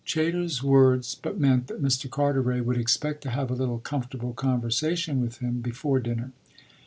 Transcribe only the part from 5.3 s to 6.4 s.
him before dinner.